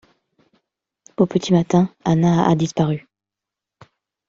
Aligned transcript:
Au 1.17 1.27
petit 1.27 1.53
matin 1.53 1.87
Anna 2.05 2.49
a 2.49 2.55
disparu. 2.55 3.07